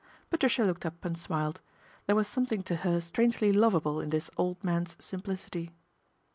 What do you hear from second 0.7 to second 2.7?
up and smiled. There was something